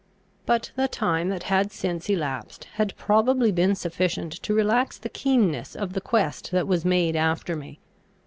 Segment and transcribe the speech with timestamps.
[0.47, 5.75] But the time that had since elapsed, had probably been sufficient to relax the keenness
[5.75, 7.79] of the quest that was made after me.